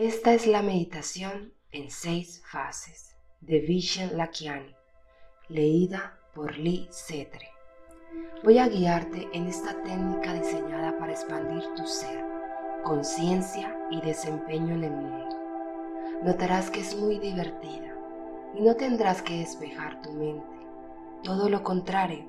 Esta 0.00 0.32
es 0.32 0.46
la 0.46 0.62
meditación 0.62 1.52
en 1.72 1.90
seis 1.90 2.40
fases 2.46 3.16
de 3.40 3.58
Vishen 3.58 4.16
Lakiani, 4.16 4.76
leída 5.48 6.20
por 6.36 6.56
Lee 6.56 6.86
Cetre. 6.92 7.48
Voy 8.44 8.58
a 8.58 8.68
guiarte 8.68 9.28
en 9.32 9.48
esta 9.48 9.82
técnica 9.82 10.34
diseñada 10.34 10.96
para 11.00 11.10
expandir 11.10 11.64
tu 11.74 11.84
ser, 11.84 12.24
conciencia 12.84 13.76
y 13.90 14.00
desempeño 14.00 14.72
en 14.76 14.84
el 14.84 14.92
mundo. 14.92 15.36
Notarás 16.22 16.70
que 16.70 16.78
es 16.78 16.94
muy 16.94 17.18
divertida 17.18 17.92
y 18.54 18.60
no 18.60 18.76
tendrás 18.76 19.20
que 19.20 19.38
despejar 19.38 20.00
tu 20.02 20.12
mente. 20.12 20.56
Todo 21.24 21.48
lo 21.48 21.64
contrario, 21.64 22.24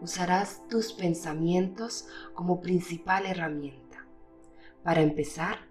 usarás 0.00 0.66
tus 0.68 0.92
pensamientos 0.92 2.08
como 2.34 2.60
principal 2.60 3.26
herramienta. 3.26 4.08
Para 4.82 5.02
empezar, 5.02 5.70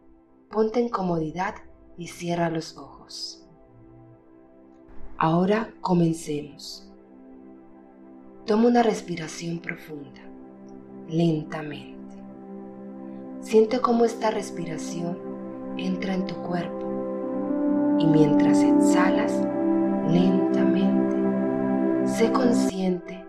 ponte 0.51 0.81
en 0.81 0.89
comodidad 0.89 1.55
y 1.97 2.07
cierra 2.07 2.49
los 2.49 2.77
ojos. 2.77 3.47
Ahora 5.17 5.73
comencemos. 5.81 6.87
Toma 8.45 8.67
una 8.67 8.83
respiración 8.83 9.59
profunda, 9.59 10.21
lentamente. 11.07 12.17
Siente 13.39 13.79
cómo 13.79 14.03
esta 14.03 14.29
respiración 14.29 15.17
entra 15.77 16.13
en 16.13 16.25
tu 16.25 16.35
cuerpo 16.35 17.95
y 17.97 18.05
mientras 18.05 18.61
exhalas 18.61 19.31
lentamente, 20.09 21.15
sé 22.07 22.31
consciente 22.31 23.23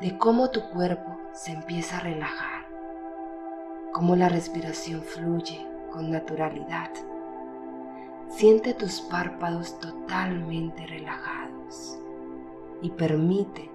de 0.00 0.18
cómo 0.18 0.50
tu 0.50 0.60
cuerpo 0.70 1.16
se 1.32 1.52
empieza 1.52 1.96
a 1.96 2.00
relajar, 2.00 2.66
cómo 3.92 4.14
la 4.14 4.28
respiración 4.28 5.00
fluye 5.02 5.73
con 5.94 6.10
naturalidad. 6.10 6.90
Siente 8.28 8.74
tus 8.74 9.00
párpados 9.00 9.78
totalmente 9.78 10.84
relajados 10.88 12.00
y 12.82 12.90
permite 12.90 13.70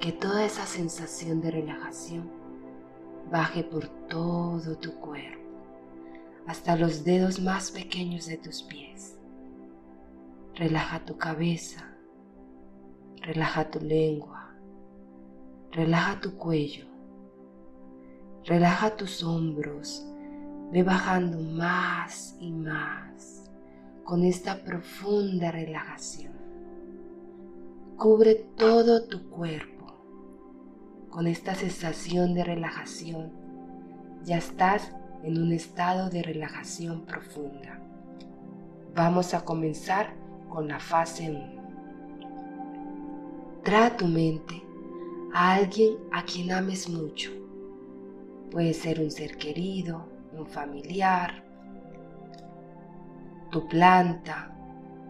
que 0.00 0.12
toda 0.12 0.46
esa 0.46 0.64
sensación 0.64 1.42
de 1.42 1.50
relajación 1.50 2.30
baje 3.30 3.62
por 3.64 3.86
todo 4.08 4.78
tu 4.78 4.94
cuerpo, 4.94 5.44
hasta 6.46 6.74
los 6.74 7.04
dedos 7.04 7.38
más 7.38 7.70
pequeños 7.70 8.24
de 8.24 8.38
tus 8.38 8.62
pies. 8.62 9.18
Relaja 10.54 11.04
tu 11.04 11.18
cabeza, 11.18 11.84
relaja 13.20 13.70
tu 13.70 13.80
lengua, 13.80 14.54
relaja 15.72 16.18
tu 16.18 16.34
cuello, 16.38 16.86
relaja 18.46 18.96
tus 18.96 19.22
hombros, 19.22 20.08
ve 20.70 20.82
bajando 20.82 21.38
más 21.38 22.36
y 22.40 22.52
más 22.52 23.50
con 24.04 24.24
esta 24.24 24.62
profunda 24.62 25.50
relajación. 25.50 26.32
Cubre 27.96 28.34
todo 28.56 29.04
tu 29.04 29.28
cuerpo 29.28 29.78
con 31.10 31.26
esta 31.26 31.54
sensación 31.54 32.34
de 32.34 32.44
relajación, 32.44 33.32
ya 34.24 34.36
estás 34.38 34.92
en 35.22 35.42
un 35.42 35.52
estado 35.52 36.10
de 36.10 36.22
relajación 36.22 37.04
profunda. 37.06 37.80
Vamos 38.94 39.34
a 39.34 39.44
comenzar 39.44 40.14
con 40.48 40.68
la 40.68 40.78
fase 40.78 41.30
1. 41.30 41.58
Trae 43.64 43.90
tu 43.92 44.06
mente 44.06 44.62
a 45.32 45.54
alguien 45.54 45.96
a 46.12 46.22
quien 46.24 46.52
ames 46.52 46.88
mucho. 46.88 47.30
Puede 48.50 48.72
ser 48.74 49.00
un 49.00 49.10
ser 49.10 49.36
querido, 49.36 50.17
un 50.38 50.46
familiar, 50.46 51.42
tu 53.50 53.66
planta, 53.68 54.50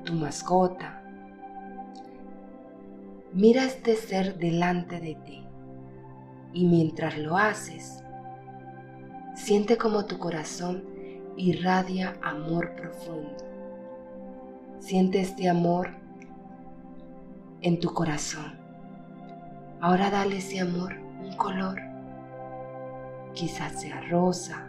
tu 0.05 0.15
mascota. 0.15 1.03
Mira 3.33 3.65
este 3.65 3.95
ser 3.95 4.39
delante 4.39 5.01
de 5.01 5.15
ti 5.17 5.47
y 6.53 6.67
mientras 6.67 7.19
lo 7.19 7.37
haces, 7.37 8.03
siente 9.35 9.77
como 9.77 10.07
tu 10.07 10.19
corazón 10.19 10.85
irradia 11.37 12.17
amor 12.23 12.75
profundo. 12.75 13.37
Siente 14.81 15.21
este 15.21 15.49
amor 15.49 15.91
en 17.61 17.79
tu 17.81 17.93
corazón. 17.93 18.59
Ahora 19.81 20.11
dale 20.11 20.39
ese 20.39 20.61
amor 20.61 20.95
un 21.23 21.37
color. 21.37 21.81
Quizás 23.35 23.81
sea 23.81 24.01
rosa, 24.09 24.68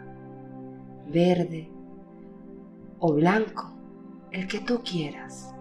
verde 1.10 1.68
o 3.00 3.12
blanco, 3.14 3.72
el 4.30 4.46
que 4.46 4.60
tú 4.60 4.82
quieras. 4.82 5.52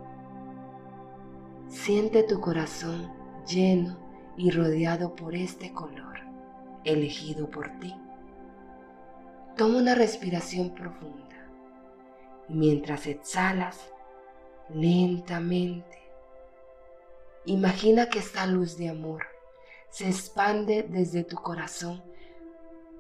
Siente 1.68 2.24
tu 2.24 2.40
corazón 2.40 3.12
lleno 3.48 3.98
y 4.38 4.52
rodeado 4.52 5.16
por 5.16 5.36
este 5.36 5.74
color 5.74 6.20
elegido 6.84 7.50
por 7.50 7.70
ti. 7.80 7.96
Toma 9.58 9.80
una 9.80 9.96
respiración 9.96 10.74
profunda 10.74 11.48
y 12.48 12.54
mientras 12.54 13.08
exhalas 13.08 13.92
lentamente, 14.70 15.98
imagina 17.46 18.08
que 18.10 18.20
esta 18.20 18.46
luz 18.46 18.78
de 18.78 18.90
amor 18.90 19.26
se 19.90 20.08
expande 20.08 20.84
desde 20.84 21.24
tu 21.24 21.38
corazón 21.38 22.04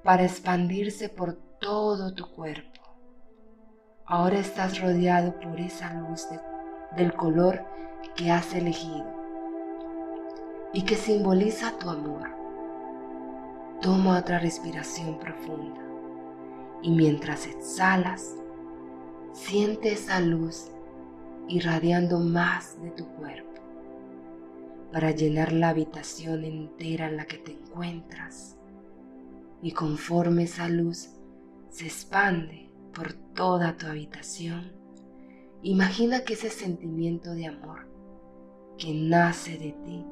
para 0.04 0.24
expandirse 0.24 1.10
por 1.10 1.38
todo 1.60 2.14
tu 2.14 2.26
cuerpo. 2.32 2.82
Ahora 4.06 4.40
estás 4.40 4.80
rodeado 4.82 5.38
por 5.40 5.60
esa 5.60 5.94
luz 5.94 6.28
del 6.96 7.14
color 7.14 7.64
que 8.16 8.32
has 8.32 8.54
elegido 8.54 9.06
y 10.74 10.84
que 10.84 10.96
simboliza 10.96 11.78
tu 11.78 11.90
amor. 11.90 12.30
Toma 13.82 14.20
otra 14.20 14.40
respiración 14.40 15.20
profunda 15.20 15.82
y 16.82 16.92
mientras 16.92 17.46
exhalas, 17.46 18.36
siente 19.34 19.92
esa 19.92 20.22
luz 20.22 20.72
irradiando 21.48 22.20
más 22.20 22.82
de 22.82 22.92
tu 22.92 23.06
cuerpo 23.16 23.50
para 24.94 25.12
llenar 25.12 25.52
la 25.52 25.70
habitación 25.70 26.46
entera 26.46 27.08
en 27.08 27.18
la 27.18 27.26
que 27.26 27.38
te 27.38 27.52
encuentras. 27.52 28.56
Y 29.62 29.74
conforme 29.74 30.44
esa 30.44 30.68
luz 30.70 31.19
se 31.70 31.86
expande 31.86 32.70
por 32.94 33.14
toda 33.14 33.78
tu 33.78 33.88
habitación, 33.88 34.72
imagina 35.62 36.22
que 36.24 36.34
ese 36.34 36.50
sentimiento 36.50 37.32
de 37.32 37.48
amor 37.48 37.88
que 38.78 38.94
nace 38.94 39.58
de 39.58 39.72
ti 39.84 40.06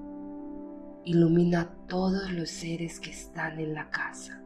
ilumina 1.05 1.61
a 1.61 1.87
todos 1.87 2.31
los 2.31 2.49
seres 2.49 2.99
que 2.99 3.11
están 3.11 3.59
en 3.59 3.73
la 3.73 3.89
casa, 3.89 4.43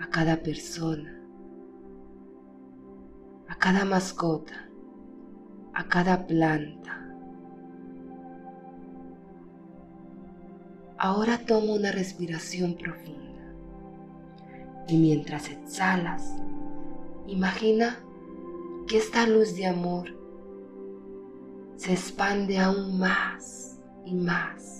a 0.00 0.08
cada 0.08 0.36
persona, 0.42 1.22
a 3.48 3.54
cada 3.56 3.84
mascota, 3.84 4.68
a 5.72 5.84
cada 5.84 6.26
planta. 6.26 6.94
Ahora 10.98 11.38
toma 11.38 11.74
una 11.74 11.92
respiración 11.92 12.74
profunda 12.74 13.27
y 14.88 14.96
mientras 14.96 15.50
exhalas, 15.50 16.34
imagina 17.26 18.00
que 18.86 18.98
esta 18.98 19.26
luz 19.26 19.54
de 19.54 19.66
amor 19.66 20.16
se 21.76 21.92
expande 21.92 22.58
aún 22.58 22.98
más 22.98 23.78
y 24.04 24.14
más 24.14 24.78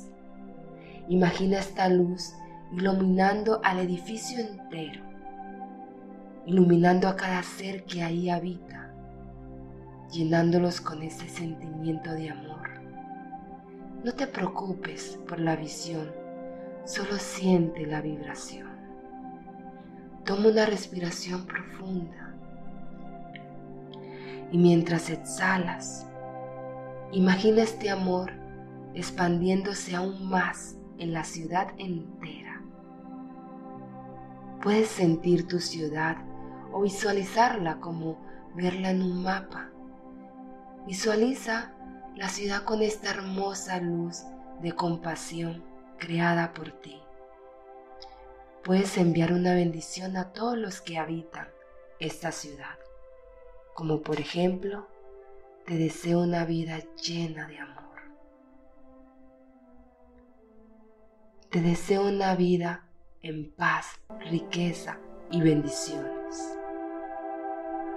Imagina 1.08 1.58
esta 1.58 1.88
luz 1.88 2.34
iluminando 2.70 3.62
al 3.64 3.78
edificio 3.78 4.41
entero, 4.41 5.02
iluminando 6.44 7.08
a 7.08 7.16
cada 7.16 7.42
ser 7.42 7.84
que 7.84 8.02
ahí 8.02 8.28
habita, 8.28 8.92
llenándolos 10.12 10.83
con 10.83 11.03
ese 11.03 11.27
sentimiento 11.30 12.12
de 12.12 12.28
amor. 12.28 12.68
No 14.04 14.12
te 14.12 14.27
preocupes 14.27 15.18
por 15.27 15.41
la 15.41 15.56
visión, 15.56 16.12
solo 16.84 17.16
siente 17.16 17.86
la 17.86 18.03
vibración. 18.03 18.78
Toma 20.28 20.51
una 20.51 20.66
respiración 20.66 21.47
profunda 21.47 22.34
y 24.53 24.59
mientras 24.59 25.09
exhalas, 25.09 26.07
imagina 27.13 27.63
este 27.63 27.89
amor 27.89 28.30
expandiéndose 28.92 29.97
aún 29.97 30.28
más 30.28 30.77
en 30.98 31.15
la 31.15 31.25
ciudad 31.25 31.69
entera. 31.78 32.60
Puedes 34.60 34.89
sentir 34.89 35.48
tu 35.48 35.60
ciudad 35.60 36.19
o 36.74 36.83
visualizarla 36.83 37.81
como 37.81 38.19
verla 38.54 38.91
en 38.91 39.01
un 39.01 39.22
mapa. 39.22 39.71
Visualiza 40.86 41.72
la 42.16 42.28
ciudad 42.28 42.65
con 42.65 42.83
esta 42.83 43.13
hermosa 43.13 43.81
luz 43.81 44.24
de 44.60 44.72
compasión 44.72 45.65
creada 45.97 46.53
por 46.53 46.71
ti. 46.83 46.98
Puedes 48.68 48.98
enviar 48.98 49.32
una 49.32 49.54
bendición 49.54 50.18
a 50.18 50.34
todos 50.34 50.59
los 50.59 50.82
que 50.82 50.98
habitan 50.98 51.48
esta 52.00 52.30
ciudad. 52.32 52.76
como 53.72 54.03
por 54.03 54.20
ejemplo, 54.20 54.86
te 55.65 55.78
deseo 55.78 56.20
una 56.20 56.44
vida 56.44 56.78
llena 57.03 57.48
de 57.48 57.60
amor. 57.60 57.97
Te 61.48 61.62
deseo 61.62 62.09
una 62.09 62.34
vida 62.34 62.84
en 63.22 63.50
paz, 63.53 63.86
riqueza 64.30 64.98
y 65.30 65.41
bendiciones. 65.41 66.59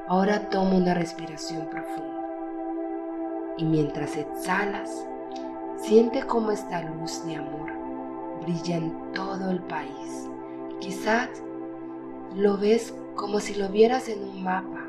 Ahora 0.07 0.47
toma 0.49 0.77
una 0.77 0.93
respiración 0.93 1.69
profunda 1.69 3.57
y 3.57 3.65
mientras 3.65 4.15
exhalas, 4.15 5.05
siente 5.75 6.25
cómo 6.25 6.51
esta 6.51 6.81
luz 6.81 7.25
de 7.25 7.35
amor 7.35 7.73
brilla 8.41 8.77
en 8.77 9.11
todo 9.11 9.51
el 9.51 9.61
país. 9.63 10.31
Quizás 10.81 11.29
lo 12.35 12.57
ves 12.57 12.93
como 13.15 13.39
si 13.39 13.53
lo 13.53 13.69
vieras 13.69 14.09
en 14.09 14.23
un 14.23 14.43
mapa 14.43 14.87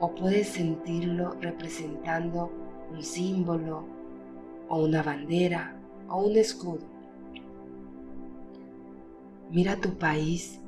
o 0.00 0.12
puedes 0.16 0.48
sentirlo 0.48 1.36
representando 1.40 2.50
un 2.90 3.00
símbolo 3.00 3.84
o 4.68 4.84
una 4.84 5.04
bandera 5.04 5.76
o 6.08 6.26
un 6.26 6.36
escudo. 6.36 6.84
Mira 9.50 9.76
tu 9.76 9.96
país 9.96 10.60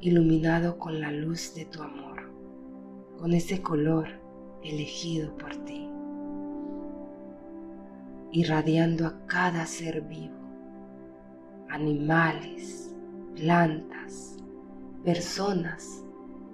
iluminado 0.00 0.78
con 0.78 1.00
la 1.00 1.10
luz 1.10 1.52
de 1.56 1.64
tu 1.64 1.82
amor, 1.82 2.30
con 3.18 3.32
ese 3.32 3.60
color 3.60 4.08
elegido 4.62 5.36
por 5.36 5.56
ti, 5.64 5.88
irradiando 8.30 9.06
a 9.06 9.26
cada 9.26 9.66
ser 9.66 10.02
vivo, 10.02 10.36
animales, 11.68 12.87
plantas, 13.38 14.36
personas, 15.04 16.02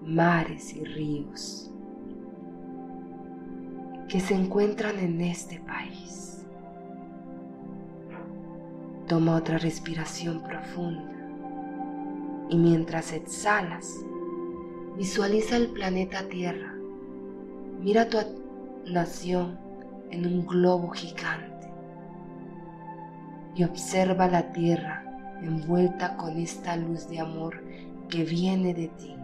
mares 0.03 0.75
y 0.75 0.85
ríos 0.85 1.71
que 4.07 4.21
se 4.21 4.35
encuentran 4.35 4.99
en 4.99 5.21
este 5.23 5.61
país. 5.61 6.45
Toma 9.09 9.37
otra 9.37 9.57
respiración 9.57 10.43
profunda 10.43 11.11
y 12.51 12.59
mientras 12.59 13.13
exhalas, 13.13 14.05
visualiza 14.97 15.57
el 15.57 15.69
planeta 15.69 16.29
Tierra. 16.29 16.75
Mira 17.81 18.11
tu 18.11 18.19
nación 18.93 19.59
en 20.11 20.27
un 20.27 20.47
globo 20.47 20.91
gigante 20.91 21.73
y 23.55 23.65
observa 23.65 24.29
la 24.29 24.53
Tierra 24.53 25.14
envuelta 25.43 26.17
con 26.17 26.39
esta 26.39 26.77
luz 26.77 27.09
de 27.09 27.21
amor 27.21 27.63
que 28.09 28.25
viene 28.25 28.75
de 28.75 28.89
ti. 28.89 29.15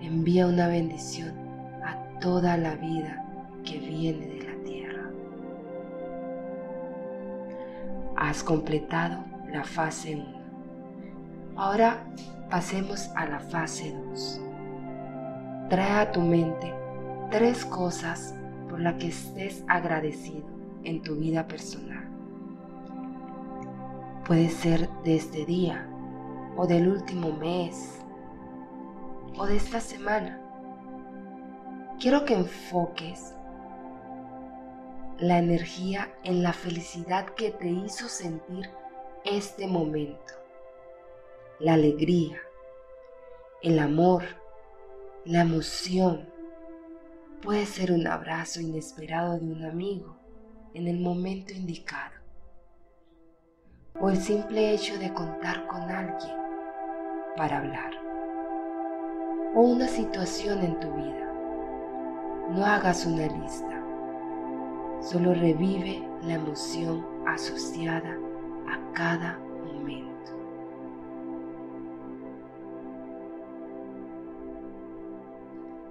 Envía 0.00 0.46
una 0.46 0.68
bendición 0.68 1.34
a 1.84 2.18
toda 2.18 2.56
la 2.56 2.74
vida 2.76 3.24
que 3.64 3.78
viene 3.78 4.26
de 4.26 4.42
la 4.42 4.64
tierra. 4.64 5.10
Has 8.16 8.42
completado 8.42 9.24
la 9.52 9.64
fase 9.64 10.16
1. 10.16 10.24
Ahora 11.56 12.04
pasemos 12.50 13.08
a 13.14 13.26
la 13.26 13.40
fase 13.40 13.94
2. 14.10 14.40
Trae 15.68 16.00
a 16.00 16.12
tu 16.12 16.20
mente 16.20 16.72
tres 17.30 17.64
cosas 17.64 18.34
por 18.68 18.80
las 18.80 18.94
que 18.94 19.08
estés 19.08 19.64
agradecido 19.68 20.44
en 20.84 21.02
tu 21.02 21.16
vida 21.16 21.46
personal. 21.46 22.01
Puede 24.26 24.50
ser 24.50 24.88
de 25.02 25.16
este 25.16 25.44
día 25.44 25.84
o 26.56 26.64
del 26.64 26.86
último 26.86 27.32
mes 27.32 27.98
o 29.36 29.46
de 29.46 29.56
esta 29.56 29.80
semana. 29.80 30.40
Quiero 31.98 32.24
que 32.24 32.34
enfoques 32.34 33.34
la 35.18 35.38
energía 35.38 36.14
en 36.22 36.44
la 36.44 36.52
felicidad 36.52 37.30
que 37.30 37.50
te 37.50 37.68
hizo 37.68 38.08
sentir 38.08 38.70
este 39.24 39.66
momento, 39.66 40.34
la 41.58 41.74
alegría, 41.74 42.40
el 43.60 43.80
amor, 43.80 44.22
la 45.24 45.40
emoción. 45.40 46.28
Puede 47.42 47.66
ser 47.66 47.90
un 47.90 48.06
abrazo 48.06 48.60
inesperado 48.60 49.40
de 49.40 49.46
un 49.46 49.64
amigo 49.64 50.16
en 50.74 50.86
el 50.86 51.00
momento 51.00 51.52
indicado 51.52 52.21
o 54.00 54.10
el 54.10 54.16
simple 54.16 54.72
hecho 54.72 54.98
de 54.98 55.12
contar 55.12 55.66
con 55.66 55.82
alguien 55.82 56.36
para 57.36 57.58
hablar 57.58 57.92
o 59.54 59.60
una 59.60 59.86
situación 59.88 60.60
en 60.60 60.80
tu 60.80 60.90
vida. 60.92 61.32
No 62.50 62.64
hagas 62.64 63.06
una 63.06 63.26
lista 63.26 63.82
Solo 65.02 65.34
revive 65.34 66.00
la 66.22 66.34
emoción 66.34 67.04
asociada 67.26 68.16
a 68.68 68.92
cada 68.92 69.36
momento. 69.64 70.30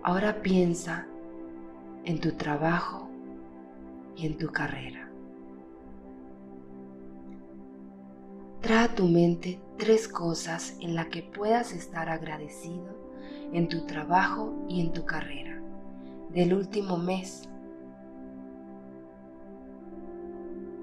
Ahora 0.01 0.41
piensa 0.41 1.05
en 2.05 2.21
tu 2.21 2.31
trabajo 2.31 3.09
y 4.15 4.27
en 4.27 4.37
tu 4.37 4.47
carrera. 4.47 5.10
Trae 8.61 8.85
a 8.85 8.93
tu 8.93 9.07
mente 9.07 9.59
tres 9.77 10.07
cosas 10.07 10.77
en 10.81 10.93
las 10.93 11.07
que 11.07 11.23
puedas 11.23 11.73
estar 11.73 12.09
agradecido 12.09 12.95
en 13.53 13.67
tu 13.67 13.87
trabajo 13.87 14.53
y 14.69 14.81
en 14.81 14.93
tu 14.93 15.03
carrera 15.03 15.59
del 16.29 16.53
último 16.53 16.95
mes 16.97 17.49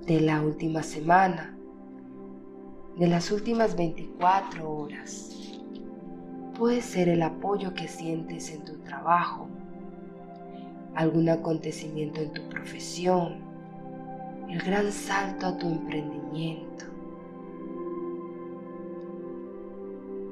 de 0.06 0.20
la 0.20 0.42
última 0.42 0.82
semana, 0.82 1.56
de 2.96 3.06
las 3.06 3.30
últimas 3.30 3.76
24 3.76 4.69
horas. 4.69 5.30
Puede 6.58 6.82
ser 6.82 7.08
el 7.08 7.22
apoyo 7.22 7.75
que 7.75 7.86
sientes 7.86 8.50
en 8.50 8.64
tu 8.64 8.78
trabajo, 8.78 9.46
algún 10.96 11.28
acontecimiento 11.28 12.20
en 12.22 12.32
tu 12.32 12.42
profesión, 12.48 13.36
el 14.48 14.60
gran 14.62 14.90
salto 14.90 15.46
a 15.46 15.56
tu 15.56 15.69
emprendimiento 15.69 16.98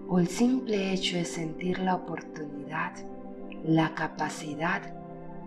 o 0.08 0.18
el 0.18 0.28
simple 0.28 0.92
hecho 0.92 1.16
de 1.16 1.24
sentir 1.24 1.78
la 1.78 1.96
oportunidad, 1.96 2.92
la 3.64 3.94
capacidad 3.94 4.82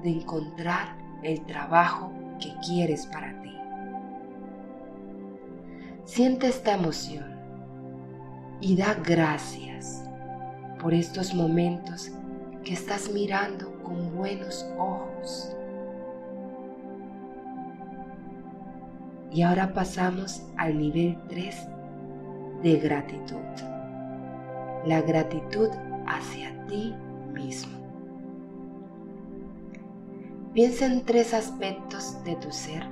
de 0.03 0.09
encontrar 0.09 0.97
el 1.23 1.45
trabajo 1.45 2.11
que 2.39 2.53
quieres 2.65 3.05
para 3.07 3.41
ti. 3.41 3.55
Siente 6.05 6.47
esta 6.47 6.73
emoción 6.73 7.37
y 8.61 8.75
da 8.75 8.95
gracias 8.95 10.03
por 10.79 10.93
estos 10.93 11.33
momentos 11.33 12.11
que 12.63 12.73
estás 12.73 13.11
mirando 13.11 13.81
con 13.83 14.15
buenos 14.15 14.65
ojos. 14.77 15.55
Y 19.31 19.43
ahora 19.43 19.73
pasamos 19.73 20.43
al 20.57 20.77
nivel 20.77 21.17
3 21.29 21.55
de 22.63 22.75
gratitud. 22.77 23.78
La 24.85 25.01
gratitud 25.01 25.69
hacia 26.07 26.65
ti 26.67 26.95
mismo. 27.33 27.77
Piensa 30.53 30.85
en 30.85 31.05
tres 31.05 31.33
aspectos 31.33 32.23
de 32.23 32.35
tu 32.37 32.51
ser 32.51 32.83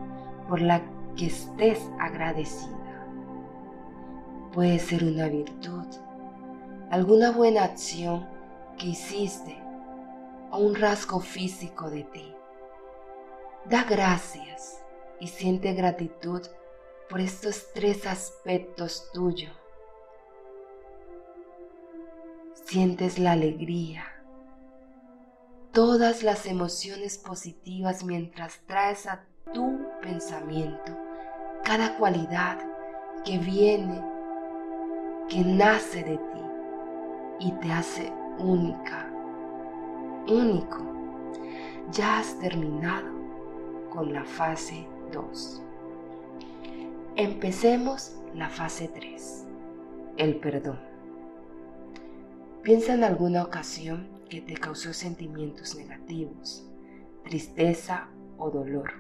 por 0.48 0.62
la 0.62 0.82
que 1.16 1.28
estés 1.28 1.80
agradecido 2.00 2.78
Puede 4.58 4.80
ser 4.80 5.04
una 5.04 5.28
virtud, 5.28 5.86
alguna 6.90 7.32
buena 7.32 7.64
acción 7.64 8.28
que 8.80 8.88
hiciste 8.88 9.56
o 10.52 10.58
un 10.58 10.74
rasgo 10.74 11.20
físico 11.20 11.92
de 11.92 12.06
ti. 12.06 12.34
Da 13.66 13.84
gracias 13.84 14.82
y 15.20 15.28
siente 15.28 15.74
gratitud 15.74 16.42
por 17.08 17.20
estos 17.20 17.72
tres 17.74 18.08
aspectos 18.08 19.12
tuyos. 19.14 19.67
Sientes 22.70 23.18
la 23.18 23.32
alegría, 23.32 24.04
todas 25.72 26.22
las 26.22 26.46
emociones 26.46 27.18
positivas 27.18 28.04
mientras 28.04 28.60
traes 28.66 29.08
a 29.08 29.24
tu 29.54 29.80
pensamiento 30.02 30.92
cada 31.64 31.96
cualidad 31.96 32.58
que 33.24 33.38
viene 33.38 34.04
que 35.30 35.46
nace 35.46 36.04
de 36.04 36.18
ti 36.18 36.42
y 37.40 37.52
te 37.54 37.72
hace 37.72 38.12
única, 38.38 39.10
único. 40.28 40.80
Ya 41.94 42.20
has 42.20 42.38
terminado 42.38 43.08
con 43.94 44.12
la 44.12 44.26
fase 44.26 44.86
2. 45.14 45.62
Empecemos 47.16 48.18
la 48.36 48.50
fase 48.50 48.90
3, 48.90 49.46
el 50.18 50.36
perdón. 50.36 50.97
Piensa 52.68 52.96
en 52.96 53.06
alguna 53.06 53.44
ocasión 53.44 54.10
que 54.30 54.42
te 54.42 54.56
causó 54.56 54.92
sentimientos 54.92 55.78
negativos, 55.78 56.70
tristeza 57.24 58.10
o 58.38 58.50
dolor. 58.50 58.92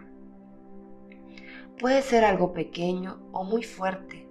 Puede 1.77 2.01
ser 2.01 2.23
algo 2.23 2.53
pequeño 2.53 3.19
o 3.33 3.43
muy 3.43 3.63
fuerte, 3.63 4.25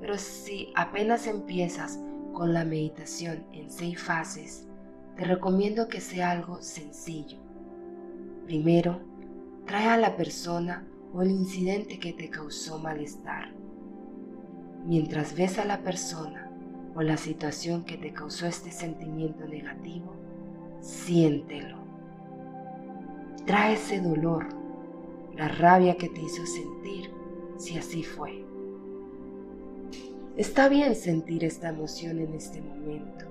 pero 0.00 0.16
si 0.16 0.72
apenas 0.74 1.26
empiezas 1.26 2.00
con 2.32 2.54
la 2.54 2.64
meditación 2.64 3.44
en 3.52 3.70
seis 3.70 4.00
fases, 4.00 4.66
te 5.18 5.24
recomiendo 5.26 5.88
que 5.88 6.00
sea 6.00 6.30
algo 6.30 6.62
sencillo. 6.62 7.36
Primero, 8.46 9.02
trae 9.66 9.88
a 9.88 9.98
la 9.98 10.16
persona 10.16 10.88
o 11.12 11.20
el 11.20 11.30
incidente 11.30 11.98
que 11.98 12.14
te 12.14 12.30
causó 12.30 12.78
malestar. 12.78 13.52
Mientras 14.86 15.36
ves 15.36 15.58
a 15.58 15.66
la 15.66 15.82
persona 15.82 16.47
o 16.94 17.02
la 17.02 17.16
situación 17.16 17.84
que 17.84 17.96
te 17.96 18.12
causó 18.12 18.46
este 18.46 18.70
sentimiento 18.70 19.46
negativo, 19.46 20.14
siéntelo. 20.80 21.78
Trae 23.46 23.74
ese 23.74 24.00
dolor, 24.00 24.46
la 25.36 25.48
rabia 25.48 25.96
que 25.96 26.08
te 26.08 26.20
hizo 26.20 26.44
sentir, 26.46 27.10
si 27.56 27.78
así 27.78 28.02
fue. 28.02 28.44
Está 30.36 30.68
bien 30.68 30.94
sentir 30.94 31.44
esta 31.44 31.70
emoción 31.70 32.20
en 32.20 32.34
este 32.34 32.60
momento. 32.60 33.26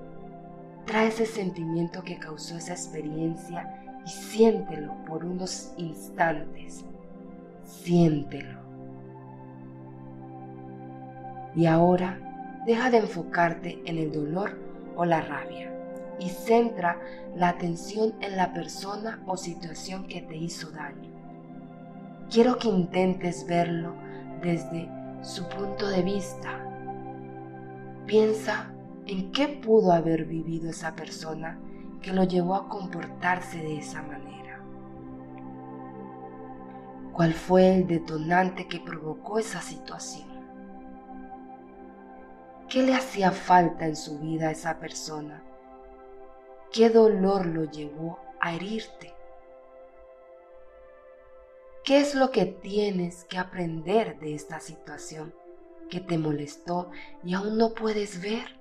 Trae 0.86 1.08
ese 1.08 1.26
sentimiento 1.26 2.02
que 2.02 2.18
causó 2.18 2.56
esa 2.56 2.72
experiencia 2.72 4.00
y 4.04 4.08
siéntelo 4.08 4.94
por 5.04 5.24
unos 5.24 5.72
instantes 5.76 6.84
siéntelo. 7.68 8.58
Y 11.54 11.66
ahora 11.66 12.18
deja 12.66 12.90
de 12.90 12.98
enfocarte 12.98 13.80
en 13.84 13.98
el 13.98 14.12
dolor 14.12 14.58
o 14.96 15.04
la 15.04 15.20
rabia 15.20 15.72
y 16.18 16.28
centra 16.28 17.00
la 17.36 17.50
atención 17.50 18.14
en 18.20 18.36
la 18.36 18.52
persona 18.52 19.22
o 19.26 19.36
situación 19.36 20.06
que 20.06 20.20
te 20.20 20.36
hizo 20.36 20.70
daño. 20.70 21.08
Quiero 22.30 22.58
que 22.58 22.68
intentes 22.68 23.46
verlo 23.46 23.94
desde 24.42 24.88
su 25.22 25.48
punto 25.48 25.88
de 25.88 26.02
vista. 26.02 26.64
Piensa 28.06 28.70
en 29.06 29.32
qué 29.32 29.48
pudo 29.48 29.92
haber 29.92 30.24
vivido 30.24 30.70
esa 30.70 30.94
persona 30.94 31.58
que 32.02 32.12
lo 32.12 32.24
llevó 32.24 32.54
a 32.54 32.68
comportarse 32.68 33.58
de 33.58 33.78
esa 33.78 34.02
manera. 34.02 34.60
¿Cuál 37.12 37.34
fue 37.34 37.74
el 37.74 37.86
detonante 37.86 38.68
que 38.68 38.80
provocó 38.80 39.38
esa 39.38 39.60
situación? 39.60 40.37
¿Qué 42.68 42.82
le 42.82 42.94
hacía 42.94 43.32
falta 43.32 43.86
en 43.86 43.96
su 43.96 44.18
vida 44.18 44.48
a 44.48 44.50
esa 44.50 44.78
persona? 44.78 45.42
¿Qué 46.70 46.90
dolor 46.90 47.46
lo 47.46 47.64
llevó 47.64 48.18
a 48.40 48.52
herirte? 48.52 49.14
¿Qué 51.82 51.98
es 51.98 52.14
lo 52.14 52.30
que 52.30 52.44
tienes 52.44 53.24
que 53.24 53.38
aprender 53.38 54.18
de 54.18 54.34
esta 54.34 54.60
situación 54.60 55.32
que 55.88 56.00
te 56.00 56.18
molestó 56.18 56.90
y 57.24 57.32
aún 57.32 57.56
no 57.56 57.72
puedes 57.72 58.20
ver? 58.20 58.58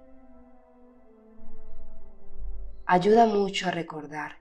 Ayuda 2.86 3.26
mucho 3.26 3.68
a 3.68 3.72
recordar 3.72 4.38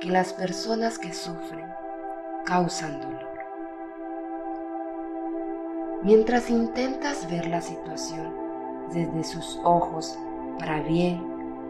que 0.00 0.08
las 0.08 0.32
personas 0.32 0.98
que 0.98 1.12
sufren 1.12 1.70
causan 2.46 3.02
dolor. 3.02 3.28
Mientras 6.02 6.48
intentas 6.48 7.30
ver 7.30 7.46
la 7.46 7.60
situación 7.60 8.39
desde 8.92 9.24
sus 9.24 9.58
ojos, 9.64 10.18
para 10.58 10.82
bien 10.82 11.22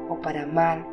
o 0.09 0.21
para 0.21 0.47
mal, 0.47 0.85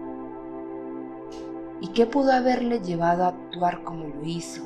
y 1.81 1.87
qué 1.89 2.05
pudo 2.05 2.31
haberle 2.31 2.79
llevado 2.79 3.23
a 3.23 3.29
actuar 3.29 3.83
como 3.83 4.07
lo 4.07 4.25
hizo, 4.25 4.63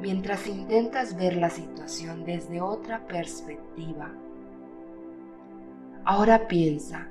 mientras 0.00 0.46
intentas 0.46 1.16
ver 1.16 1.36
la 1.36 1.50
situación 1.50 2.24
desde 2.24 2.60
otra 2.60 3.06
perspectiva. 3.06 4.12
Ahora 6.04 6.48
piensa 6.48 7.08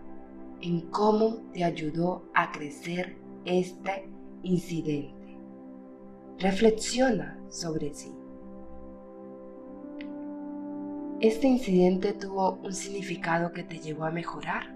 en 0.62 0.82
cómo 0.90 1.38
te 1.54 1.64
ayudó 1.64 2.24
a 2.34 2.52
crecer 2.52 3.18
este 3.46 4.10
incidente. 4.44 5.38
Reflexiona 6.40 7.40
sobre 7.50 7.94
sí. 7.94 8.14
¿Este 11.20 11.48
incidente 11.48 12.14
tuvo 12.14 12.60
un 12.64 12.74
significado 12.74 13.52
que 13.52 13.64
te 13.64 13.80
llevó 13.80 14.06
a 14.06 14.12
mejorar? 14.12 14.72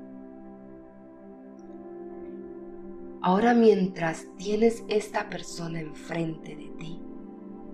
Ahora 3.22 3.54
mientras 3.54 4.26
tienes 4.38 4.84
esta 4.88 5.30
persona 5.30 5.80
enfrente 5.80 6.56
de 6.56 6.70
ti, 6.80 7.00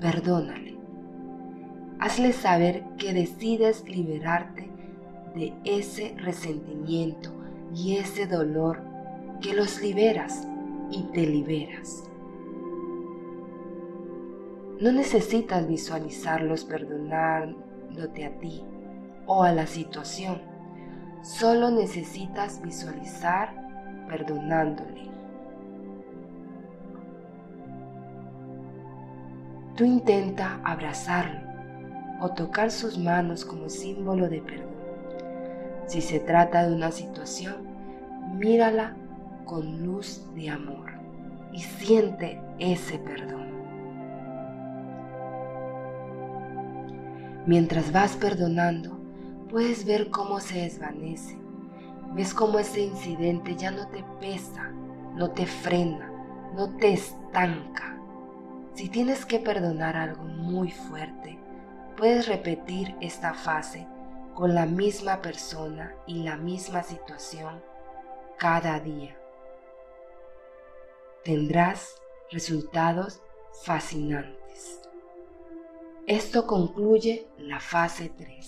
perdónale. 0.01 0.77
Hazle 1.99 2.33
saber 2.33 2.83
que 2.97 3.13
decides 3.13 3.87
liberarte 3.87 4.69
de 5.33 5.53
ese 5.63 6.13
resentimiento 6.17 7.31
y 7.73 7.95
ese 7.95 8.27
dolor, 8.27 8.81
que 9.39 9.53
los 9.53 9.81
liberas 9.81 10.45
y 10.91 11.03
te 11.13 11.25
liberas. 11.25 12.03
No 14.81 14.91
necesitas 14.91 15.65
visualizarlos 15.69 16.65
perdonar 16.65 17.66
a 18.03 18.39
ti 18.39 18.63
o 19.25 19.43
a 19.43 19.51
la 19.51 19.67
situación. 19.67 20.41
Solo 21.21 21.71
necesitas 21.71 22.61
visualizar 22.61 23.53
perdonándole. 24.07 25.09
Tú 29.75 29.83
intenta 29.83 30.59
abrazarlo 30.63 31.41
o 32.19 32.29
tocar 32.29 32.71
sus 32.71 32.97
manos 32.97 33.45
como 33.45 33.69
símbolo 33.69 34.27
de 34.29 34.41
perdón. 34.41 34.67
Si 35.85 36.01
se 36.01 36.19
trata 36.19 36.67
de 36.67 36.73
una 36.73 36.91
situación, 36.91 37.55
mírala 38.33 38.95
con 39.45 39.85
luz 39.85 40.23
de 40.35 40.49
amor 40.49 40.91
y 41.51 41.59
siente 41.59 42.41
ese 42.59 42.97
perdón. 42.99 43.46
Mientras 47.47 47.93
vas 47.93 48.17
perdonando, 48.17 48.99
puedes 49.49 49.85
ver 49.85 50.09
cómo 50.09 50.41
se 50.41 50.63
desvanece. 50.63 51.39
Ves 52.11 52.33
cómo 52.33 52.59
ese 52.59 52.81
incidente 52.81 53.55
ya 53.55 53.71
no 53.71 53.87
te 53.87 54.03
pesa, 54.19 54.69
no 55.15 55.31
te 55.31 55.45
frena, 55.45 56.11
no 56.53 56.75
te 56.75 56.91
estanca. 56.91 57.97
Si 58.73 58.89
tienes 58.89 59.25
que 59.25 59.39
perdonar 59.39 59.95
algo 59.95 60.25
muy 60.25 60.71
fuerte, 60.71 61.39
puedes 61.95 62.27
repetir 62.27 62.93
esta 62.99 63.33
fase 63.33 63.87
con 64.35 64.53
la 64.53 64.65
misma 64.65 65.21
persona 65.21 65.95
y 66.05 66.23
la 66.23 66.35
misma 66.35 66.83
situación 66.83 67.63
cada 68.37 68.77
día. 68.81 69.15
Tendrás 71.23 71.95
resultados 72.29 73.21
fascinantes. 73.63 74.86
Esto 76.07 76.47
concluye 76.47 77.27
la 77.37 77.59
fase 77.59 78.09
3. 78.17 78.47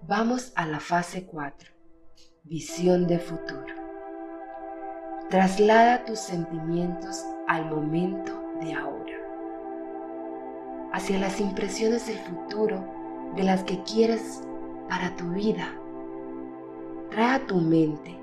Vamos 0.00 0.50
a 0.56 0.64
la 0.64 0.80
fase 0.80 1.26
4. 1.26 1.70
Visión 2.44 3.06
de 3.06 3.18
futuro. 3.18 3.74
Traslada 5.28 6.06
tus 6.06 6.20
sentimientos 6.20 7.22
al 7.48 7.66
momento 7.66 8.32
de 8.62 8.72
ahora, 8.72 9.12
hacia 10.94 11.18
las 11.18 11.38
impresiones 11.38 12.06
del 12.06 12.18
futuro 12.20 12.82
de 13.36 13.42
las 13.42 13.62
que 13.62 13.82
quieres 13.82 14.40
para 14.88 15.14
tu 15.16 15.28
vida. 15.32 15.68
Trae 17.10 17.34
a 17.34 17.46
tu 17.46 17.56
mente 17.56 18.18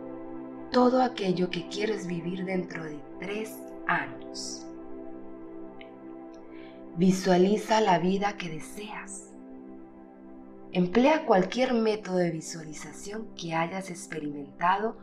todo 0.72 1.00
aquello 1.00 1.52
que 1.52 1.68
quieres 1.68 2.08
vivir 2.08 2.44
dentro 2.44 2.84
de 2.86 3.00
tres 3.20 3.56
años. 3.86 4.66
Visualiza 6.98 7.82
la 7.82 8.00
vida 8.00 8.38
que 8.38 8.48
deseas. 8.48 9.34
Emplea 10.72 11.26
cualquier 11.26 11.74
método 11.74 12.16
de 12.16 12.32
visualización 12.32 13.28
que 13.36 13.54
hayas 13.54 13.90
experimentado 13.90 14.96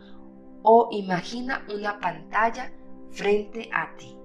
o 0.63 0.89
imagina 0.91 1.67
una 1.75 2.01
pantalla 2.01 2.73
frente 3.11 3.69
a 3.75 3.95
ti 3.97 4.17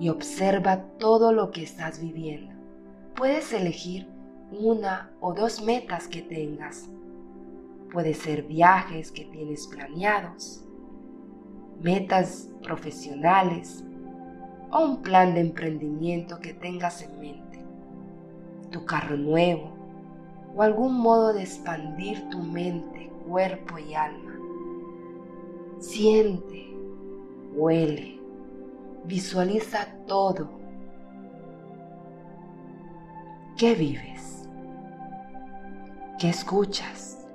y 0.00 0.08
observa 0.08 0.88
todo 0.98 1.32
lo 1.32 1.52
que 1.52 1.62
estás 1.62 2.00
viviendo. 2.00 2.52
Puedes 3.14 3.52
elegir 3.52 4.08
una 4.50 5.12
o 5.20 5.34
dos 5.34 5.62
metas 5.62 6.08
que 6.08 6.20
tengas. 6.20 6.88
Puede 7.92 8.12
ser 8.12 8.42
viajes 8.42 9.12
que 9.12 9.24
tienes 9.26 9.68
planeados, 9.68 10.64
metas 11.80 12.50
profesionales, 12.60 13.84
o 14.70 14.84
un 14.84 15.02
plan 15.02 15.34
de 15.34 15.40
emprendimiento 15.40 16.40
que 16.40 16.54
tengas 16.54 17.02
en 17.02 17.20
mente, 17.20 17.64
tu 18.70 18.84
carro 18.84 19.16
nuevo 19.16 19.74
o 20.56 20.62
algún 20.62 20.94
modo 21.00 21.32
de 21.32 21.42
expandir 21.42 22.28
tu 22.30 22.38
mente, 22.38 23.10
cuerpo 23.26 23.78
y 23.78 23.94
alma. 23.94 24.38
Siente, 25.78 26.72
huele, 27.54 28.20
visualiza 29.04 29.88
todo. 30.06 30.48
¿Qué 33.56 33.74
vives? 33.74 34.48
¿Qué 36.18 36.28
escuchas? 36.28 37.26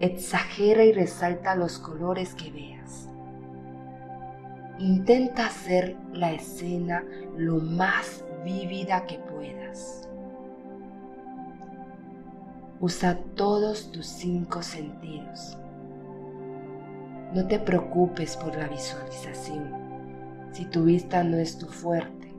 Exagera 0.00 0.84
y 0.84 0.92
resalta 0.92 1.54
los 1.54 1.78
colores 1.78 2.34
que 2.34 2.50
veas. 2.50 3.08
Intenta 4.82 5.46
hacer 5.46 5.96
la 6.12 6.32
escena 6.32 7.04
lo 7.36 7.58
más 7.58 8.24
vívida 8.44 9.06
que 9.06 9.16
puedas. 9.16 10.08
Usa 12.80 13.16
todos 13.36 13.92
tus 13.92 14.06
cinco 14.06 14.60
sentidos. 14.60 15.56
No 17.32 17.46
te 17.46 17.60
preocupes 17.60 18.36
por 18.36 18.56
la 18.56 18.66
visualización 18.66 19.70
si 20.50 20.64
tu 20.64 20.82
vista 20.82 21.22
no 21.22 21.36
es 21.36 21.58
tu 21.58 21.66
fuerte. 21.66 22.34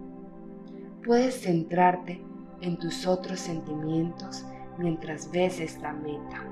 Puedes 1.06 1.44
centrarte 1.44 2.22
en 2.60 2.78
tus 2.78 3.08
otros 3.08 3.40
sentimientos 3.40 4.44
mientras 4.78 5.32
ves 5.32 5.62
esta 5.62 5.94
meta. 5.94 6.44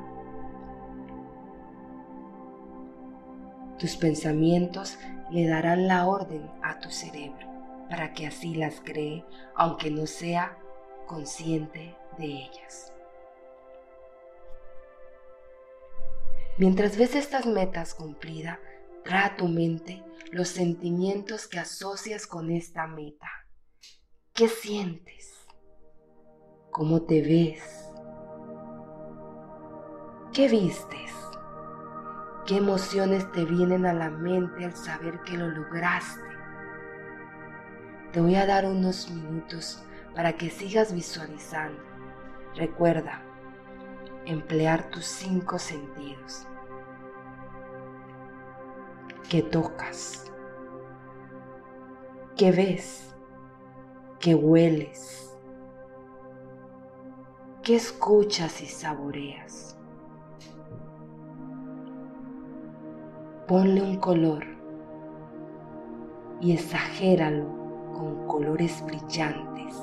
Tus 3.82 3.96
pensamientos 3.96 5.00
le 5.32 5.48
darán 5.48 5.88
la 5.88 6.06
orden 6.06 6.52
a 6.62 6.80
tu 6.80 6.92
cerebro 6.92 7.48
para 7.90 8.14
que 8.14 8.28
así 8.28 8.54
las 8.54 8.80
cree 8.80 9.26
aunque 9.56 9.90
no 9.90 10.06
sea 10.06 10.56
consciente 11.08 11.98
de 12.20 12.26
ellas. 12.26 12.94
Mientras 16.60 16.96
ves 16.96 17.16
estas 17.16 17.48
metas 17.48 17.96
cumplidas, 17.96 18.60
trae 19.04 19.26
a 19.26 19.36
tu 19.36 19.48
mente 19.48 20.04
los 20.30 20.50
sentimientos 20.50 21.48
que 21.48 21.58
asocias 21.58 22.28
con 22.28 22.52
esta 22.52 22.86
meta. 22.86 23.32
¿Qué 24.32 24.48
sientes? 24.48 25.34
¿Cómo 26.70 27.02
te 27.02 27.24
ves? 27.24 27.90
¿Qué 30.32 30.48
vistes? 30.48 31.21
¿Qué 32.52 32.58
emociones 32.58 33.32
te 33.32 33.46
vienen 33.46 33.86
a 33.86 33.94
la 33.94 34.10
mente 34.10 34.66
al 34.66 34.76
saber 34.76 35.22
que 35.22 35.38
lo 35.38 35.48
lograste? 35.48 36.28
Te 38.12 38.20
voy 38.20 38.36
a 38.36 38.46
dar 38.46 38.66
unos 38.66 39.10
minutos 39.10 39.82
para 40.14 40.34
que 40.34 40.50
sigas 40.50 40.94
visualizando. 40.94 41.82
Recuerda, 42.54 43.22
emplear 44.26 44.90
tus 44.90 45.06
cinco 45.06 45.60
sentidos. 45.60 46.46
¿Qué 49.30 49.42
tocas? 49.44 50.30
¿Qué 52.36 52.52
ves? 52.52 53.16
¿Qué 54.20 54.36
hueles? 54.36 55.38
¿Qué 57.64 57.78
escuchas 57.78 58.62
y 58.62 58.66
saboreas? 58.66 59.81
Ponle 63.52 63.82
un 63.82 63.98
color 63.98 64.46
y 66.40 66.54
exagéralo 66.54 67.46
con 67.92 68.26
colores 68.26 68.82
brillantes 68.86 69.76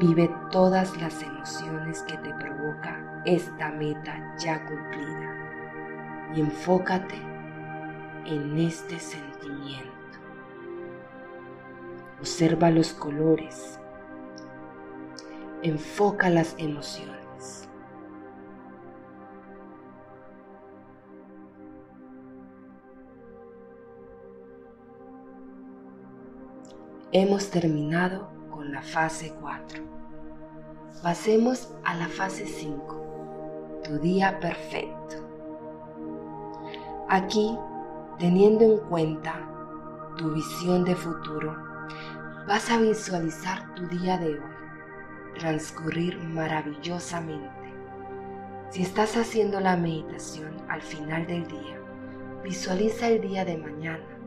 Vive 0.00 0.28
todas 0.50 1.00
las 1.00 1.22
emociones 1.22 2.02
que 2.02 2.16
te 2.16 2.34
provoca 2.34 3.22
esta 3.26 3.70
meta 3.70 4.34
ya 4.40 4.66
cumplida 4.66 6.32
y 6.34 6.40
enfócate 6.40 7.14
en 8.24 8.58
este 8.58 8.98
sentimiento. 8.98 10.18
Observa 12.18 12.70
los 12.70 12.92
colores. 12.92 13.78
Enfoca 15.62 16.28
las 16.28 16.56
emociones. 16.58 17.21
Hemos 27.14 27.50
terminado 27.50 28.30
con 28.50 28.72
la 28.72 28.80
fase 28.80 29.34
4. 29.38 29.84
Pasemos 31.02 31.74
a 31.84 31.94
la 31.94 32.08
fase 32.08 32.46
5, 32.46 33.82
tu 33.84 33.98
día 33.98 34.40
perfecto. 34.40 35.16
Aquí, 37.10 37.54
teniendo 38.18 38.64
en 38.64 38.78
cuenta 38.88 39.46
tu 40.16 40.32
visión 40.32 40.86
de 40.86 40.96
futuro, 40.96 41.54
vas 42.48 42.70
a 42.70 42.78
visualizar 42.78 43.74
tu 43.74 43.86
día 43.88 44.16
de 44.16 44.28
hoy 44.28 44.40
transcurrir 45.38 46.16
maravillosamente. 46.16 47.74
Si 48.70 48.80
estás 48.80 49.18
haciendo 49.18 49.60
la 49.60 49.76
meditación 49.76 50.56
al 50.66 50.80
final 50.80 51.26
del 51.26 51.46
día, 51.46 51.78
visualiza 52.42 53.08
el 53.08 53.20
día 53.20 53.44
de 53.44 53.58
mañana. 53.58 54.18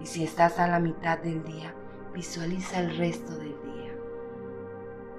Y 0.00 0.06
si 0.06 0.24
estás 0.24 0.58
a 0.58 0.66
la 0.66 0.80
mitad 0.80 1.18
del 1.18 1.44
día, 1.44 1.74
visualiza 2.14 2.78
el 2.78 2.96
resto 2.96 3.32
del 3.36 3.48
día. 3.48 3.92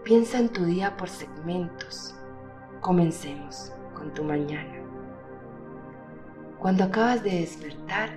Piensa 0.03 0.39
en 0.39 0.49
tu 0.49 0.63
día 0.63 0.95
por 0.95 1.09
segmentos. 1.09 2.15
Comencemos 2.79 3.73
con 3.93 4.13
tu 4.13 4.23
mañana. 4.23 4.81
Cuando 6.57 6.85
acabas 6.85 7.21
de 7.23 7.41
despertar 7.41 8.09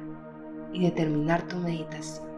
y 0.72 0.84
de 0.84 0.90
terminar 0.92 1.42
tu 1.42 1.56
meditación, 1.56 2.28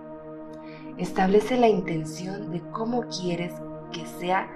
establece 0.97 1.57
la 1.57 1.69
intención 1.69 2.51
de 2.51 2.63
cómo 2.71 3.03
quieres 3.09 3.53
que 3.93 4.07
sea 4.07 4.49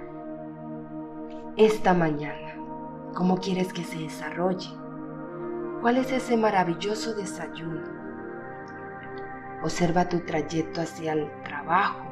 esta 1.55 1.93
mañana, 1.93 2.55
cómo 3.13 3.37
quieres 3.37 3.71
que 3.71 3.83
se 3.83 3.99
desarrolle, 3.99 4.69
cuál 5.81 5.97
es 5.97 6.11
ese 6.11 6.35
maravilloso 6.35 7.13
desayuno. 7.13 7.94
Observa 9.65 10.07
tu 10.07 10.19
trayecto 10.21 10.81
hacia 10.81 11.13
el 11.13 11.29
trabajo, 11.43 12.05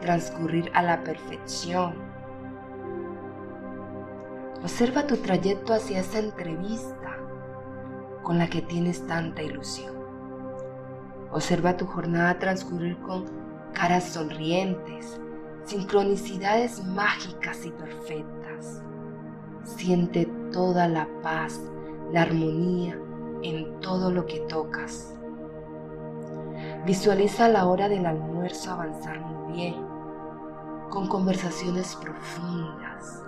transcurrir 0.00 0.70
a 0.72 0.82
la 0.82 1.02
perfección 1.02 2.06
Observa 4.62 5.06
tu 5.06 5.16
trayecto 5.18 5.74
hacia 5.74 6.00
esa 6.00 6.18
entrevista 6.18 7.18
con 8.22 8.38
la 8.38 8.48
que 8.48 8.62
tienes 8.62 9.06
tanta 9.06 9.42
ilusión. 9.42 9.94
Observa 11.30 11.76
tu 11.76 11.86
jornada 11.86 12.38
transcurrir 12.38 12.96
con 12.98 13.26
caras 13.72 14.04
sonrientes, 14.04 15.20
sincronicidades 15.64 16.84
mágicas 16.84 17.64
y 17.66 17.70
perfectas. 17.70 18.82
Siente 19.62 20.26
toda 20.50 20.88
la 20.88 21.06
paz, 21.22 21.60
la 22.12 22.22
armonía 22.22 22.98
en 23.42 23.78
todo 23.80 24.10
lo 24.10 24.26
que 24.26 24.40
tocas. 24.48 25.15
Visualiza 26.86 27.48
la 27.48 27.66
hora 27.66 27.88
del 27.88 28.06
almuerzo 28.06 28.70
avanzar 28.70 29.18
muy 29.18 29.56
bien, 29.56 29.74
con 30.88 31.08
conversaciones 31.08 31.96
profundas, 31.96 33.24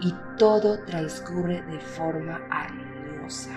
y 0.00 0.14
todo 0.38 0.82
transcurre 0.86 1.60
de 1.60 1.78
forma 1.78 2.40
armoniosa. 2.50 3.50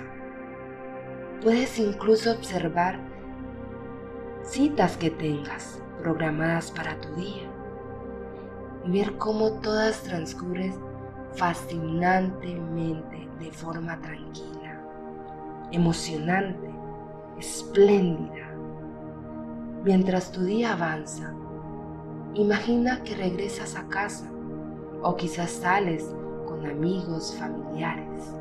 Puedes 1.42 1.80
incluso 1.80 2.34
observar 2.34 3.00
citas 4.44 4.98
que 4.98 5.10
tengas 5.10 5.82
programadas 6.02 6.70
para 6.70 7.00
tu 7.00 7.16
día 7.16 7.50
y 8.84 8.92
ver 8.92 9.16
cómo 9.18 9.52
todas 9.62 10.04
transcurren 10.04 10.76
fascinantemente 11.34 13.30
de 13.40 13.52
forma 13.54 14.02
tranquila, 14.02 14.82
emocionante, 15.72 16.70
espléndida. 17.40 18.54
Mientras 19.84 20.32
tu 20.32 20.42
día 20.42 20.74
avanza, 20.74 21.34
imagina 22.34 23.02
que 23.04 23.16
regresas 23.16 23.76
a 23.76 23.88
casa 23.88 24.30
o 25.02 25.16
quizás 25.16 25.50
sales 25.52 26.14
amigos, 26.66 27.36
familiares. 27.40 28.34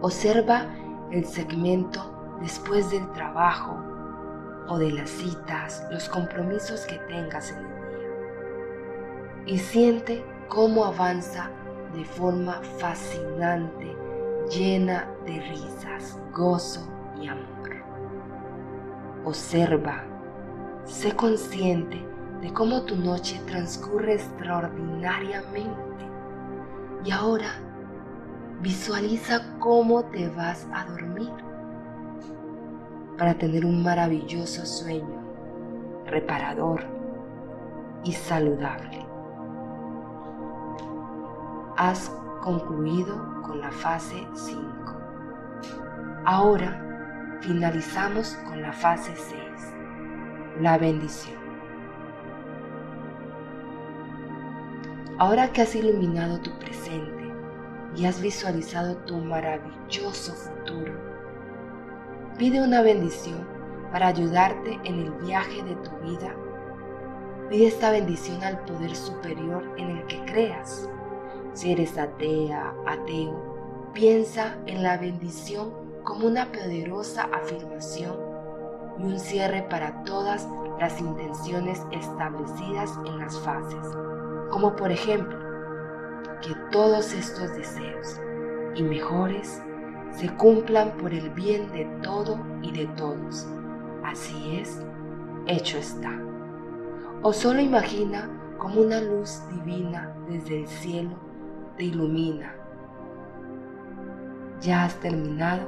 Observa 0.00 0.66
el 1.10 1.24
segmento 1.24 2.00
después 2.40 2.90
del 2.90 3.10
trabajo 3.12 3.76
o 4.68 4.78
de 4.78 4.92
las 4.92 5.10
citas, 5.10 5.86
los 5.90 6.08
compromisos 6.08 6.86
que 6.86 6.96
tengas 7.08 7.50
en 7.50 7.58
el 7.58 7.64
día. 7.64 9.54
Y 9.54 9.58
siente 9.58 10.24
cómo 10.48 10.84
avanza 10.84 11.50
de 11.94 12.04
forma 12.04 12.60
fascinante, 12.78 13.96
llena 14.50 15.08
de 15.24 15.40
risas, 15.40 16.20
gozo 16.32 16.80
y 17.20 17.28
amor. 17.28 17.70
Observa, 19.24 20.04
sé 20.84 21.14
consciente 21.14 22.04
de 22.40 22.52
cómo 22.52 22.82
tu 22.82 22.96
noche 22.96 23.40
transcurre 23.46 24.14
extraordinariamente. 24.14 25.70
Y 27.04 27.12
ahora 27.12 27.60
visualiza 28.60 29.56
cómo 29.58 30.04
te 30.06 30.28
vas 30.28 30.66
a 30.72 30.84
dormir 30.86 31.30
para 33.16 33.34
tener 33.34 33.64
un 33.64 33.82
maravilloso 33.82 34.66
sueño, 34.66 35.22
reparador 36.06 36.82
y 38.02 38.12
saludable. 38.12 39.06
Has 41.76 42.10
concluido 42.42 43.29
con 43.50 43.60
la 43.60 43.72
fase 43.72 44.28
5. 44.32 44.62
Ahora 46.24 47.38
finalizamos 47.40 48.36
con 48.46 48.62
la 48.62 48.72
fase 48.72 49.12
6, 49.16 49.40
la 50.60 50.78
bendición. 50.78 51.40
Ahora 55.18 55.50
que 55.50 55.62
has 55.62 55.74
iluminado 55.74 56.38
tu 56.38 56.56
presente 56.60 57.34
y 57.96 58.06
has 58.06 58.22
visualizado 58.22 58.98
tu 58.98 59.16
maravilloso 59.16 60.32
futuro, 60.32 60.92
pide 62.38 62.62
una 62.62 62.82
bendición 62.82 63.44
para 63.90 64.06
ayudarte 64.06 64.78
en 64.84 65.00
el 65.00 65.10
viaje 65.24 65.60
de 65.64 65.74
tu 65.74 65.90
vida. 66.08 66.36
Pide 67.48 67.66
esta 67.66 67.90
bendición 67.90 68.44
al 68.44 68.60
poder 68.60 68.94
superior 68.94 69.64
en 69.76 69.90
el 69.96 70.06
que 70.06 70.24
creas. 70.26 70.88
Si 71.52 71.72
eres 71.72 71.98
atea, 71.98 72.74
ateo, 72.86 73.90
piensa 73.92 74.56
en 74.66 74.82
la 74.82 74.96
bendición 74.96 75.72
como 76.04 76.26
una 76.26 76.46
poderosa 76.52 77.28
afirmación 77.32 78.16
y 78.98 79.02
un 79.02 79.18
cierre 79.18 79.62
para 79.68 80.02
todas 80.04 80.48
las 80.78 81.00
intenciones 81.00 81.82
establecidas 81.92 82.90
en 83.06 83.18
las 83.18 83.38
fases 83.40 83.86
como 84.50 84.74
por 84.74 84.90
ejemplo 84.90 85.38
que 86.42 86.54
todos 86.70 87.12
estos 87.12 87.54
deseos 87.56 88.20
y 88.74 88.82
mejores 88.82 89.62
se 90.12 90.28
cumplan 90.36 90.90
por 90.98 91.14
el 91.14 91.30
bien 91.30 91.70
de 91.72 91.84
todo 92.02 92.38
y 92.62 92.72
de 92.72 92.86
todos. 92.96 93.46
Así 94.04 94.56
es, 94.56 94.82
hecho 95.46 95.78
está. 95.78 96.10
O 97.22 97.32
solo 97.32 97.60
imagina 97.60 98.28
como 98.58 98.80
una 98.80 99.00
luz 99.00 99.40
divina 99.50 100.14
desde 100.28 100.60
el 100.60 100.68
cielo 100.68 101.29
te 101.80 101.86
ilumina. 101.86 102.54
Ya 104.60 104.84
has 104.84 105.00
terminado 105.00 105.66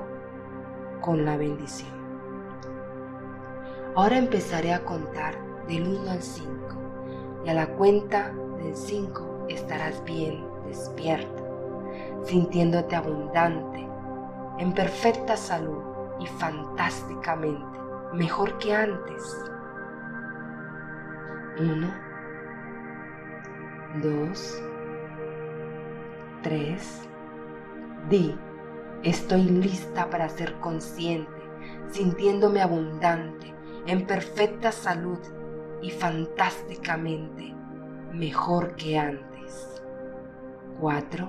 con 1.01 1.25
la 1.25 1.39
bendición. 1.39 1.91
Ahora 3.97 4.19
empezaré 4.19 4.75
a 4.75 4.85
contar 4.85 5.35
del 5.69 5.89
1 5.89 6.11
al 6.11 6.21
5 6.21 6.53
y 7.47 7.49
a 7.49 7.55
la 7.55 7.67
cuenta 7.67 8.31
del 8.59 8.77
5 8.77 9.47
estarás 9.49 10.05
bien 10.05 10.45
despierto, 10.67 11.89
sintiéndote 12.25 12.95
abundante, 12.95 13.89
en 14.59 14.71
perfecta 14.75 15.35
salud 15.35 15.83
y 16.21 16.27
fantásticamente, 16.27 17.79
mejor 18.13 18.59
que 18.59 18.75
antes. 18.75 19.51
1, 21.59 21.95
2, 24.03 24.63
3. 26.43 27.09
Di, 28.11 28.35
estoy 29.03 29.43
lista 29.45 30.11
para 30.11 30.29
ser 30.29 30.59
consciente, 30.61 31.31
sintiéndome 31.91 32.61
abundante, 32.61 33.55
en 33.87 34.07
perfecta 34.07 34.73
salud 34.73 35.19
y 35.83 35.91
fantásticamente 35.91 37.55
mejor 38.13 38.75
que 38.77 38.99
antes. 38.99 39.83
4, 40.81 41.29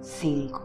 5. 0.00 0.62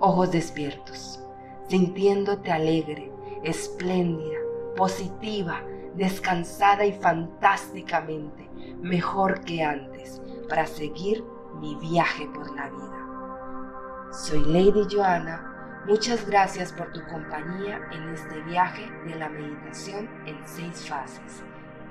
Ojos 0.00 0.32
despiertos, 0.32 1.22
sintiéndote 1.68 2.50
alegre, 2.50 3.12
espléndida, 3.44 4.38
positiva, 4.76 5.62
descansada 5.94 6.86
y 6.86 6.92
fantásticamente 6.92 8.48
mejor 8.80 9.40
que 9.40 9.62
antes 9.62 10.22
para 10.48 10.66
seguir 10.66 11.24
mi 11.60 11.76
viaje 11.76 12.26
por 12.34 12.50
la 12.56 12.68
vida. 12.70 14.08
Soy 14.12 14.42
Lady 14.44 14.86
Joanna, 14.90 15.84
muchas 15.86 16.26
gracias 16.26 16.72
por 16.72 16.90
tu 16.92 17.04
compañía 17.06 17.80
en 17.92 18.08
este 18.08 18.40
viaje 18.42 18.90
de 19.06 19.14
la 19.16 19.28
meditación 19.28 20.08
en 20.26 20.36
seis 20.46 20.88
fases. 20.88 21.42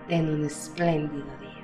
Ten 0.08 0.28
un 0.28 0.44
espléndido 0.44 1.28
día. 1.40 1.59